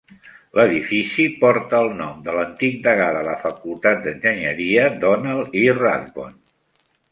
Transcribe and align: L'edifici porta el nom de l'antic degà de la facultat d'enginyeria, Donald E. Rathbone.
L'edifici 0.59 1.25
porta 1.43 1.81
el 1.87 1.89
nom 1.99 2.23
de 2.29 2.33
l'antic 2.37 2.81
degà 2.89 3.11
de 3.19 3.23
la 3.29 3.37
facultat 3.45 4.03
d'enginyeria, 4.09 4.89
Donald 5.07 5.57
E. 5.65 5.69
Rathbone. 5.85 6.37